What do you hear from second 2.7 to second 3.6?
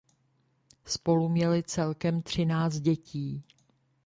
dětí.